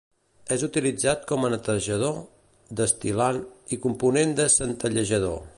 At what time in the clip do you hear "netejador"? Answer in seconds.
1.55-2.17